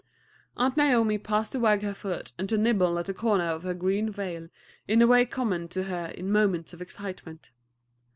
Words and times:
Aunt 0.57 0.77
Naomi 0.77 1.19
paused 1.19 1.51
to 1.51 1.59
wag 1.59 1.83
her 1.83 1.93
foot 1.93 2.31
and 2.39 2.49
to 2.49 2.57
nibble 2.57 2.97
at 2.97 3.05
the 3.05 3.13
corner 3.13 3.43
of 3.43 3.61
her 3.61 3.75
green 3.75 4.09
veil 4.09 4.49
in 4.87 4.99
a 4.99 5.05
way 5.05 5.27
common 5.27 5.67
to 5.67 5.83
her 5.83 6.07
in 6.15 6.31
moments 6.31 6.73
of 6.73 6.81
excitement. 6.81 7.51